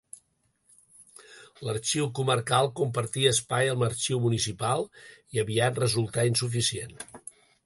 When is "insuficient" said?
6.33-6.99